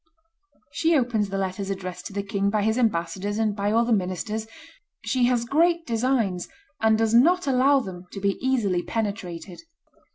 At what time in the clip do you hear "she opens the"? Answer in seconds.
0.71-1.37